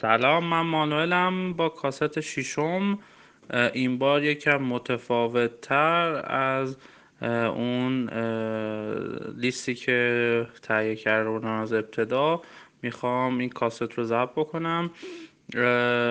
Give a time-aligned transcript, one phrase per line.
[0.00, 2.98] سلام من مانوئلم با کاست ششم.
[3.72, 6.76] این بار یکم متفاوت تر از
[7.56, 8.10] اون
[9.36, 12.42] لیستی که تهیه کرده از ابتدا.
[12.82, 14.90] می‌خوام این کاست رو ضبط بکنم.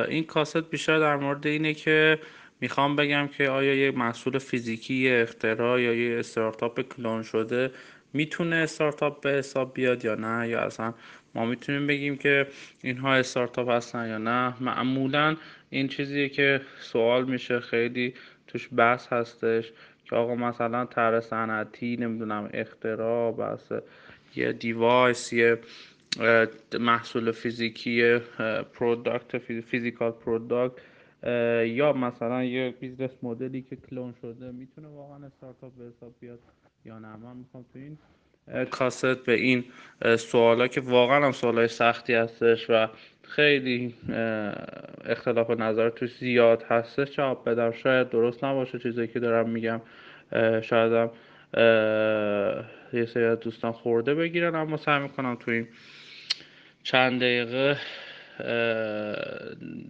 [0.09, 2.19] این کاست بیشتر در مورد اینه که
[2.61, 7.71] می‌خوام بگم که آیا یه محصول فیزیکی اختراع یا یه استارتاپ کلون شده
[8.13, 10.93] می‌تونه استارتاپ به حساب بیاد یا نه یا اصلا
[11.35, 12.47] ما می‌تونیم بگیم که
[12.83, 14.63] اینها استارتاپ هستن یا نه.
[14.63, 15.35] معمولا
[15.69, 18.13] این چیزیه که سوال میشه خیلی
[18.47, 19.71] توش بحث هستش
[20.05, 23.71] که آقا مثلا طرح صنعتی نمی‌دونم اختراع بحث
[24.35, 25.59] یه device یه
[26.79, 28.19] محصول فیزیکی
[28.73, 30.75] product physical product
[31.65, 36.39] یا مثلا یه business model ی که کلون شده می‌تونه واقعا استارتاپ به حساب بیاد
[36.85, 37.15] یا نه.
[37.15, 37.97] من می‌خوام تو این
[38.71, 39.63] کاست به این
[40.17, 42.87] سوالا که واقعا هم سوالای سختی هستش و
[43.23, 43.95] خیلی
[45.05, 47.11] اختلاف نظر توش زیاد هستش.
[47.11, 49.81] جواب بدم؟ شاید درست نباشه چیزایی که دارم میگم.
[50.61, 51.11] شاید هم
[52.93, 55.67] یه سری دوستان خورده بگیرن اما سعی می‌کنم تو این
[56.83, 57.77] چند دقیقه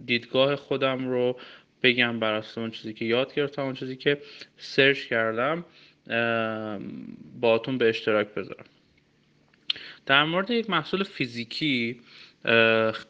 [0.06, 1.38] دیدگاه خودم رو
[1.82, 4.18] بگم بر اون چیزی که یاد گرفتم اون چیزی که
[4.56, 5.64] سرچ کردم.
[7.40, 8.64] باتون به اشتراک بذارم.
[10.06, 12.00] در مورد یک محصول فیزیکی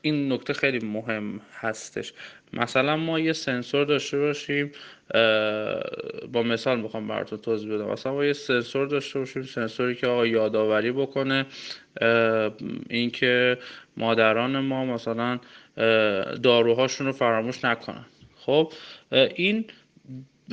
[0.02, 2.12] این نکته خیلی مهم هستش.
[2.52, 4.72] مثلا ما یه سنسور داشته باشیم
[6.32, 7.90] با مثال می‌خوام براتون توضیح بدم.
[7.90, 11.46] مثلا ما یه سنسور داشته باشیم سنسوری که آقا یادآوری بکنه
[12.90, 13.58] اینکه
[13.96, 15.38] مادران ما مثلا
[16.42, 18.04] داروهاشون رو فراموش نکنن.
[18.36, 18.72] خب
[19.34, 19.64] این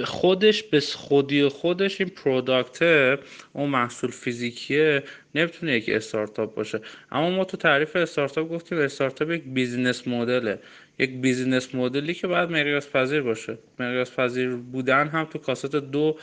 [0.05, 3.17] خودش به خودی خودش این product ه
[3.53, 5.03] اون محصول فیزیکیه
[5.35, 6.81] نمی‌تونه یک استارتاپ باشه.
[7.11, 10.59] اما ما تو تعریف استارتاپ گفتیم استارتاپ یک business model ه.
[10.99, 13.57] یک business model ی که باید مقیاس پذیر باشه.
[13.79, 16.17] مقیاس پذیر بودن هم تو کاست دو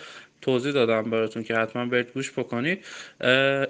[0.45, 2.85] توضیح دادم براتون که حتما برید گوش بکنید.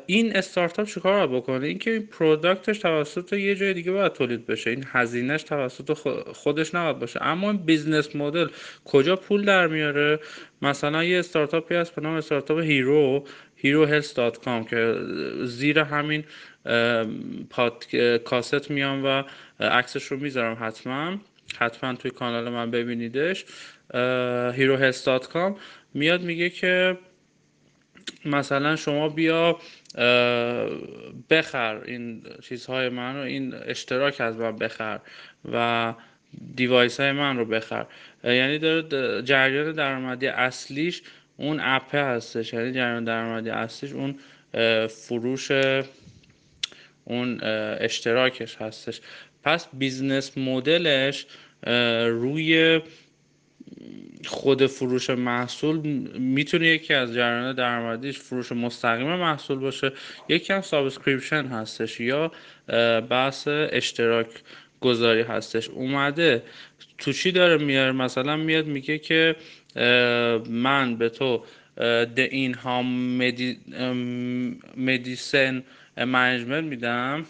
[0.06, 4.70] این استارتاپ چیکار بکنه؟ اینکه این product ش توسط یه جای دیگه باید تولید بشه.
[4.70, 5.92] این هزینهش توسط
[6.32, 7.22] خودش نباید باشه.
[7.22, 8.46] اما این business model
[8.84, 10.18] کجا پول در میاره؟
[10.62, 13.24] مثلا یه استارتاپی هست به نام استارتاپ Hero
[13.62, 14.94] herohealth.com که
[15.44, 16.24] زیر همین
[17.50, 19.22] پادکاست میام و
[19.60, 21.16] عکسش رو می‌ذارم حتما.
[21.58, 23.44] حتما توی کانال من ببینیدش.
[24.56, 25.52] herohealth.com
[25.94, 26.98] میاد میگه که
[28.24, 29.58] مثلا شما بیا
[31.30, 35.00] بخر این چیزهای من رو این اشتراک از من بخر
[35.52, 35.94] و
[36.56, 37.86] device های من رو بخر.
[38.24, 41.02] یعنی داره جریان درآمدی اصلیش
[41.36, 42.52] اون اپه هستش.
[42.52, 44.18] یعنی جریان درآمدی اصلیش اون
[44.88, 45.50] فروش
[47.04, 47.40] اون
[47.80, 49.00] اشتراکش هستش.
[49.42, 51.26] پس business model ش
[52.06, 52.80] روی
[54.26, 55.76] خود فروش محصول
[56.18, 59.92] می‌تونه یکی از جریان درآمدیش فروش مستقیم محصول باشه
[60.28, 62.32] یکی هم subscription هستش یا
[63.10, 64.26] بحث اشتراک
[64.80, 65.68] گذاری هستش.
[65.68, 66.42] اومده
[66.98, 69.36] تو چی داره میاره؟ مثلا میاد میگه که
[70.48, 71.44] من به تو
[72.16, 73.58] این ها medi...
[74.76, 75.62] medicine
[75.96, 77.26] management میدم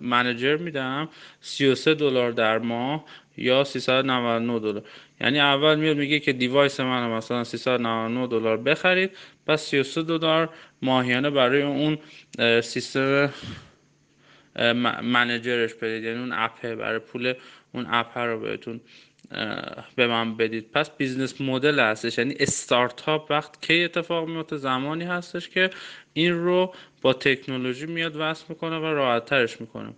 [0.00, 1.08] manager میدم
[1.40, 3.04] 33 دلار در ماه
[3.36, 4.82] یا 399 دلار.
[5.20, 9.10] یعنی اول میاد میگه که device من مثلا 399 دلار بخرید
[9.46, 10.48] پس 33 دلار
[10.82, 11.98] ماهیانه برای اون
[12.60, 13.32] سیستم
[15.02, 16.04] manager ش بدید.
[16.04, 17.34] یعنی اون اپه برای پول
[17.72, 18.80] اون اپ رو بهتون
[19.96, 20.70] به من بدید.
[20.72, 22.18] پس business model هستش.
[22.18, 25.70] یعنی استارتاپ وقت کی اتفاق میفته؟ زمانی هستش که
[26.12, 26.74] این رو
[27.06, 29.88] با تکنولوژی میاد وصل می‌کنه و راحت ترش می‌کنه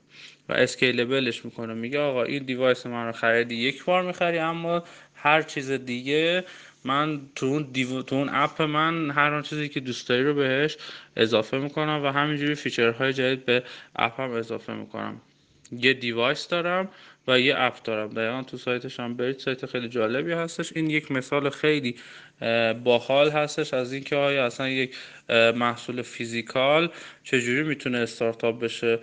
[0.48, 1.74] و scalable ش می‌کنه.
[1.74, 6.44] میگه آقا این device من رو خریدی یک بار می‌خری اما هر چیز دیگه
[6.84, 8.02] من تو اون, devi...
[8.02, 10.76] تو اون اپ من هر آن چیزی که دوست داری رو بهش
[11.16, 13.62] اضافه می‌کنم و همینجوری feature های جدید به
[13.96, 15.20] اپم اضافه می‌کنم.
[15.72, 16.88] یه device دارم
[17.28, 18.08] و یه اپ دارم.
[18.08, 19.38] دقیقا تو سایتش هم برید.
[19.38, 20.72] سایت خیلی جالبی هستش.
[20.76, 21.96] این یک مثال خیلی
[22.84, 24.96] باحال هستش از اینکه آیا اصلا یک
[25.30, 26.90] محصول physical
[27.22, 28.98] چجوری می‌تونه استارتاپ بشه؟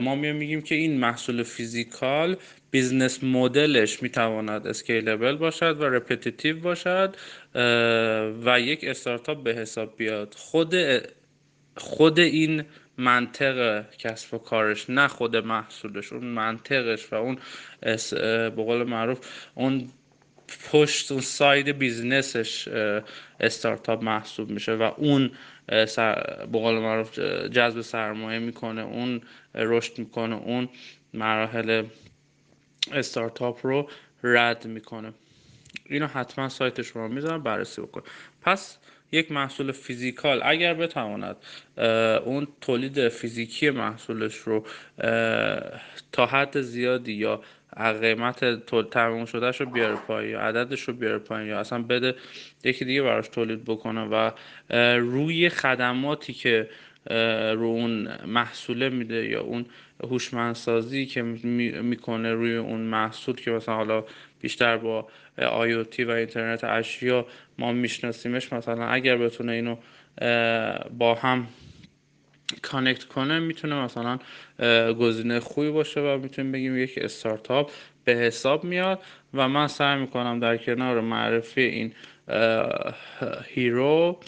[0.00, 2.36] ما میگیم که این محصول physical
[2.70, 7.16] business model ش می‌تواند scalable باشد و repetitive باشد
[8.44, 10.34] و یک استارتاپ به حساب بیاد.
[10.38, 10.74] خود
[11.76, 12.64] خود این
[12.98, 17.38] منطق کسب و کارش نه خود محصولش اون منطقش و اون
[18.20, 19.18] به قول معروف
[19.54, 19.88] اون
[20.58, 22.68] پشت اون side business ش
[23.40, 25.30] استارتاپ محسوب میشه و اون
[25.66, 25.86] به
[26.52, 27.18] قول معروف
[27.48, 29.20] جذب سرمایه می‌کنه اون
[29.54, 30.68] رشد می‌کنه اون
[31.14, 31.84] مراحل
[32.92, 33.90] استارتاپ رو
[34.22, 35.12] رد می‌کنه.
[35.86, 38.02] اینو حتما سایت شما می‌ذارم بررسی بکن
[38.42, 38.78] پس
[39.12, 41.36] یک محصول فیزیکال اگر بتواند
[42.24, 44.66] اون تولید فیزیکی محصولش رو
[46.12, 47.42] تا حد زیادی یا
[47.76, 52.14] قیمت تموم شدهش رو بیاره پایین یا عددش رو بیاره پایین یا اصلا بده
[52.64, 54.30] یکی دیگه براش تولید بکنه و
[54.98, 56.68] روی خدماتی که
[57.54, 59.66] رو اون محصوله میده یا اون
[60.04, 64.04] هوشمندسازی که می‌کنه روی اون محصول که مثلا حالا
[64.40, 65.08] بیشتر با
[65.38, 67.26] آیوتی و اینترنت اشیا
[67.58, 69.76] ما میشناسیمش مثلا اگر بتونه اینو
[70.98, 71.46] با هم
[72.62, 74.18] کانکت کنه می‌تونه مثلا
[74.92, 77.70] گزینه خوبی باشه و می‌تونیم بگیم یک استارتاپ
[78.04, 79.02] به حساب میاد
[79.34, 81.92] و من سعی می‌کنم در کنار معرفی این
[83.54, 84.20] Hero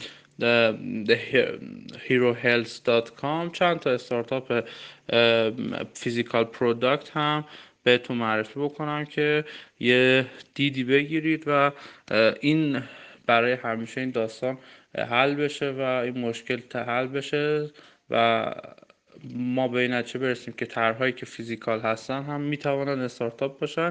[2.08, 4.64] herohealth.com چند تا استارتاپ
[5.94, 7.44] physical product هم
[7.82, 9.44] بهتون معرفی بکنم که
[9.80, 11.72] یه دیدی بگیرید و
[12.40, 12.82] این
[13.26, 14.58] برای همیشه این داستان
[14.98, 17.70] حل بشه و این مشکل حل بشه.
[18.10, 18.44] و
[19.34, 23.90] ما به این نتیجه برسیم که طرحهایی که physical هستن هم می‌توانند استارتاپ باشن.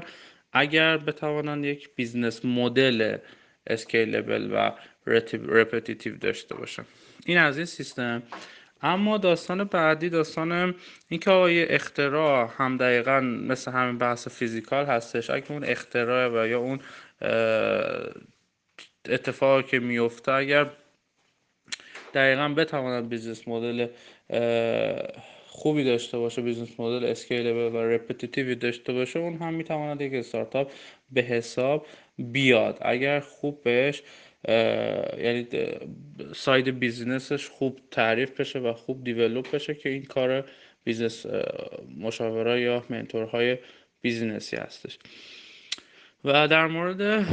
[0.53, 3.17] اگر بتوانند یک business model
[3.67, 4.71] scalable و
[5.47, 6.85] repetitive داشته باشن.
[7.25, 8.23] این از این سیستم.
[8.81, 10.75] اما داستان بعدی داستان
[11.09, 16.47] اینکه آقا یه اختراع هم دقیقا مثل همین بحث physical هستش اگه اون اختراع و
[16.47, 16.79] یا اون
[19.09, 20.69] اتفاقی که میفته اگر
[22.13, 23.87] دقیقا بتواند business model
[25.47, 30.13] خوبی داشته باشه business model scalable و repetitive ی داشته باشه اون هم می‌تواند یک
[30.13, 30.71] استارتاپ
[31.11, 31.85] به حساب
[32.17, 32.77] بیاد.
[32.81, 34.03] اگر خوب بهش
[35.17, 35.47] یعنی
[36.35, 40.49] side business ش خوب تعریف بشه و خوب develop بشه که این کار
[40.83, 41.25] business
[41.97, 43.57] مشاوره یا mentor
[44.01, 44.99] های business ی هستش.
[46.25, 47.25] و در مورد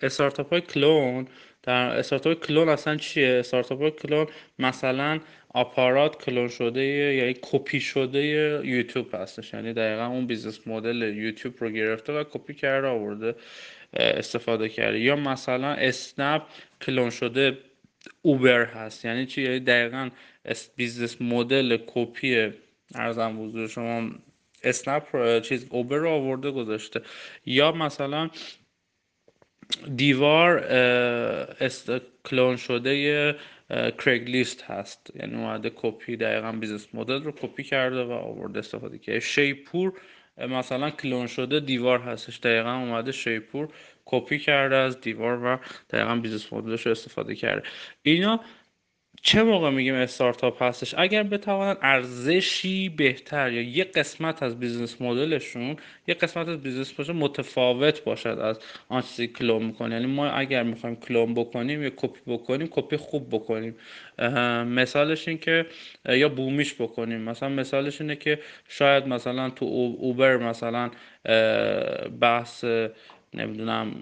[0.00, 1.28] استارتاپ های کلون
[1.62, 4.26] در استارتاپ کلون اصلا چیه؟ استارتاپ کلون
[4.58, 8.20] مثلا آپارات کلون شده یعنی کپی شده
[8.64, 9.54] یوتیوب هستش.
[9.54, 13.34] یعنی دقیقا اون business model یوتیوب رو گرفته و کپی کرده آورده
[13.94, 15.00] استفاده کرده.
[15.00, 16.42] یا مثلا اسنپ
[16.82, 17.58] کلون شده
[18.22, 19.04] اوبر هست.
[19.04, 20.10] یعنی چی؟ یعنی دقیقا
[20.76, 22.52] business model کپی
[22.94, 24.10] عرضم حضور شما.
[24.64, 27.02] اسنپ چیز اوبر رو آورده گذاشته.
[27.46, 28.30] یا مثلا
[29.96, 31.92] دیوار است
[32.24, 33.36] کلون شده
[33.98, 35.12] Craigslist هست.
[35.14, 39.20] یعنی اومده کپی دقیقا business model رو کپی کرده و آورده استفاده کرده.
[39.20, 39.92] شیپور
[40.38, 42.38] مثلا کلون شده دیوار هستش.
[42.38, 43.68] دقیقا اومده شیپور
[44.04, 45.58] کپی کرده از دیوار و
[45.90, 47.62] دقیقا business model ش رو استفاده کرده.
[48.02, 48.40] اینا
[49.22, 55.43] چه موقع میگیم استارتاپ هستش؟ اگر بتوانن ارزشی بهتر یا یه قسمت از business model
[55.43, 55.76] شون
[56.08, 58.58] یه قسمت از business model متفاوت باشد از
[58.88, 63.28] آن چیزی کلون می‌کنه یعنی ما اگر می‌خوایم کلون بکنیم یا کپی بکنیم کپی خوب
[63.28, 63.76] بکنیم.
[64.66, 65.66] مثالش این که
[66.08, 67.20] یا بومیش بکنیم.
[67.20, 68.38] مثلا مثالش اینه که
[68.68, 69.64] شاید مثلا تو
[69.98, 70.90] اوبر مثلا
[72.20, 72.64] بحث
[73.34, 74.00] نمی‌دونم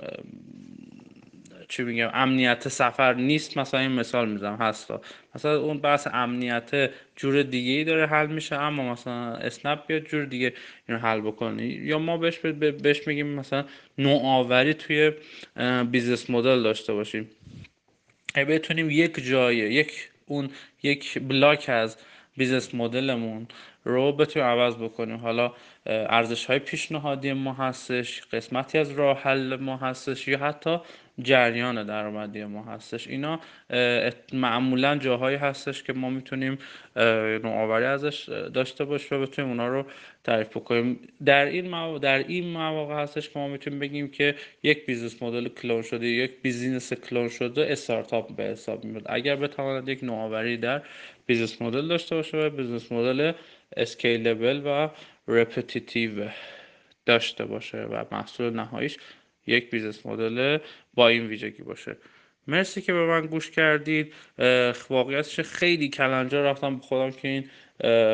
[1.69, 5.01] چی میگم امنیت سفر نیست مثلا این مثال می‌زنم هستا
[5.35, 10.25] مثلا اون بحث امنیت جور دیگه ای داره حل میشه اما مثلا اسنپ بیاد جور
[10.25, 10.53] دیگه
[10.89, 11.67] اینو حل بکنه.
[11.67, 13.65] یا ما بهش بهش میگیم مثلا
[13.99, 15.13] نوآوری توی
[15.91, 17.31] business model داشته باشیم.
[18.37, 20.51] بتونیم یک جایه یک اون
[20.83, 21.97] یک block از
[22.37, 23.47] business model مون
[23.89, 25.17] رو بتونیم عوض بکنیم.
[25.17, 25.53] حالا
[25.87, 30.79] ارزش های پیشنهادی ما هستش قسمتی از راه حل ما هستش یا حتی
[31.23, 33.09] جریان درآمدی ما هستش.
[33.09, 33.41] اینا
[34.33, 36.59] معمولا جاهایی هستش که ما می‌تونیم
[37.45, 39.85] نوآوری ازش داشته باشیم و بتونیم اونا رو
[40.25, 41.01] تعریف بکنیم.
[41.25, 45.49] در این مواقع در این مواقع هستش که ما می‌تونیم بگیم که یک business model
[45.49, 49.03] clone شده یک business clone شده استارتاپ به حساب میاد.
[49.07, 50.83] اگر بتواند یک نوآوری در
[51.27, 53.33] business model داشته باشه و business model
[53.77, 54.89] scalable و
[55.29, 56.29] repetitive
[57.07, 58.97] داشته باشه و محصول نهاییش
[59.47, 60.59] یک business model
[60.95, 61.97] با این ویژگی باشه.
[62.47, 64.15] مرسی که به من گوش کردید.
[64.91, 67.45] واقعیتش خیلی کلنجار رفتم با خودم که این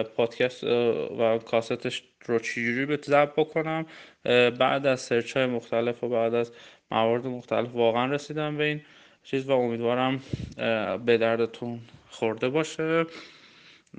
[0.03, 3.87] پادکست و کاستش رو چجوری به ضبط بکنم.
[4.59, 6.53] بعد از سرچ های مختلف و بعد از
[6.91, 8.83] موارد مختلف واقعا رسیدم به این
[9.23, 10.23] چیز و امیدوارم
[11.07, 13.07] به دردتون خورده باشه.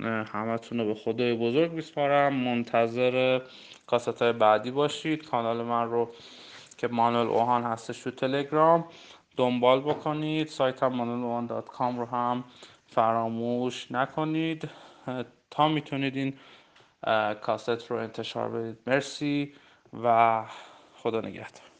[0.04, 2.32] همتون رو به خدای بزرگ میسپارم.
[2.34, 3.40] منتظر
[3.86, 5.28] کاست های بعدی باشید.
[5.28, 6.10] کانال من رو
[6.78, 8.84] که مانول اوهان هستش تو تلگرام
[9.36, 10.48] دنبال بکنید.
[10.48, 11.48] سایت هم مانول
[11.96, 12.44] رو هم
[12.86, 14.68] فراموش نکنید.
[15.50, 16.34] تا می‌تونید این
[17.40, 18.78] کاست رو انتشار بدید.
[18.86, 19.52] مرسی
[20.02, 20.44] و
[20.94, 21.75] خدا نگهدار.